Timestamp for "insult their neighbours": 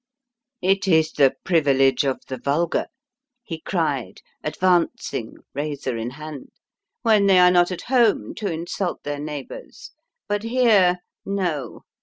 8.51-9.91